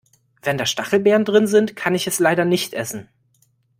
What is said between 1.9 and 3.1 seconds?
ich es leider nicht essen.